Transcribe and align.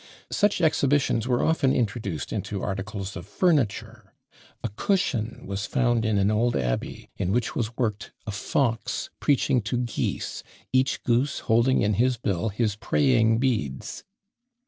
'"Such 0.31 0.61
exhibitions 0.61 1.27
were 1.27 1.43
often 1.43 1.75
introduced 1.75 2.33
into 2.33 2.63
articles 2.63 3.15
of 3.15 3.27
furniture. 3.27 4.15
A 4.63 4.69
cushion 4.69 5.43
was 5.45 5.67
found 5.67 6.05
in 6.05 6.17
an 6.17 6.31
old 6.31 6.55
abbey, 6.55 7.11
in 7.17 7.31
which 7.31 7.55
was 7.55 7.77
worked 7.77 8.11
a 8.25 8.31
fox 8.31 9.11
preaching 9.19 9.61
to 9.61 9.77
geese, 9.77 10.41
each 10.73 11.03
goose 11.03 11.41
holding 11.41 11.83
in 11.83 11.93
his 11.93 12.17
bill 12.17 12.49
his 12.49 12.75
praying 12.75 13.37
beads! 13.37 14.03